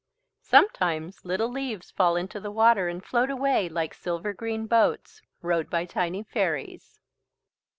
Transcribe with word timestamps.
Sometimes 0.41 1.25
little 1.25 1.49
leaves 1.49 1.91
fall 1.91 2.15
into 2.15 2.39
the 2.39 2.49
water 2.49 2.87
and 2.89 3.05
float 3.05 3.29
away 3.29 3.69
like 3.69 3.93
silver 3.93 4.33
green 4.33 4.65
boats, 4.65 5.21
rowed 5.43 5.69
by 5.69 5.85
tiny 5.85 6.23
fairies. 6.23 6.99